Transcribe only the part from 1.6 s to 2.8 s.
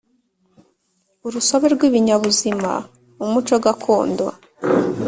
rw ibinyabuzima